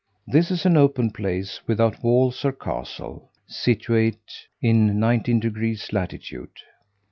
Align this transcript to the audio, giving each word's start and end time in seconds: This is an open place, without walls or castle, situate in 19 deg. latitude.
This 0.25 0.49
is 0.49 0.65
an 0.65 0.77
open 0.77 1.11
place, 1.11 1.61
without 1.67 2.01
walls 2.03 2.43
or 2.43 2.51
castle, 2.53 3.29
situate 3.45 4.47
in 4.59 4.99
19 4.99 5.39
deg. 5.41 5.77
latitude. 5.91 6.57